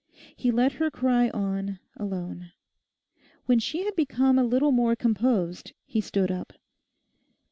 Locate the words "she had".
3.59-3.95